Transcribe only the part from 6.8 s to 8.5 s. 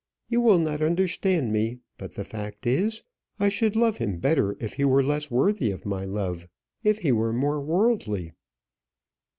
if he were more worldly."